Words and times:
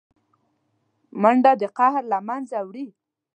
منډه 1.21 1.51
د 1.61 1.63
قهر 1.77 2.03
له 2.11 2.19
منځه 2.27 2.59
وړي 2.67 2.87